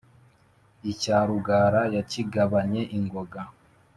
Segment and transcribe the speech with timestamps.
[0.91, 3.41] icya rugara yakigabanye ingoga